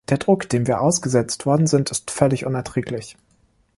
Der 0.09 0.17
Druck, 0.17 0.49
dem 0.49 0.65
wir 0.65 0.81
ausgesetzt 0.81 1.45
worden 1.45 1.67
sind, 1.67 1.91
ist 1.91 2.09
völlig 2.09 2.47
unerträglich. 2.47 3.17